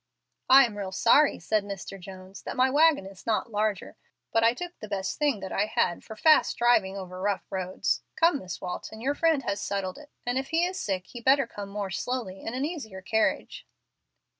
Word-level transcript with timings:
"I 0.49 0.65
am 0.65 0.79
real 0.79 0.91
sorry," 0.91 1.37
said 1.37 1.63
Mr. 1.63 1.99
Jones, 1.99 2.41
"that 2.41 2.55
my 2.55 2.71
wagon 2.71 3.05
is 3.05 3.27
not 3.27 3.51
larger, 3.51 3.95
but 4.33 4.43
I 4.43 4.55
took 4.55 4.79
the 4.79 4.87
best 4.87 5.19
thing 5.19 5.41
that 5.41 5.51
I 5.51 5.67
had 5.67 6.03
for 6.03 6.15
fast 6.15 6.57
driving 6.57 6.97
over 6.97 7.21
rough 7.21 7.45
roads. 7.51 8.01
Come, 8.15 8.39
Miss 8.39 8.59
Walton, 8.59 8.99
your 8.99 9.13
friend 9.13 9.43
has 9.43 9.61
settled 9.61 9.99
it, 9.99 10.09
and 10.25 10.39
if 10.39 10.47
he 10.49 10.65
is 10.65 10.79
sick 10.79 11.05
he 11.05 11.19
had 11.19 11.25
better 11.25 11.45
come 11.45 11.69
more 11.69 11.91
slowly 11.91 12.41
in 12.41 12.55
an 12.55 12.65
easier 12.65 13.03
carriage." 13.03 13.67